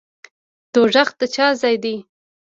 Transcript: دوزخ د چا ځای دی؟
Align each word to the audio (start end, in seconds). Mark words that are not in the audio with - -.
دوزخ 0.73 1.09
د 1.19 1.21
چا 1.35 1.47
ځای 1.61 1.75
دی؟ 1.83 1.95